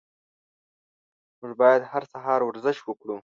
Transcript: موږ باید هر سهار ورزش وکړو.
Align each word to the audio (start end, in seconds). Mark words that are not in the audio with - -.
موږ 1.39 1.53
باید 1.61 1.81
هر 1.91 2.03
سهار 2.13 2.39
ورزش 2.43 2.77
وکړو. 2.83 3.17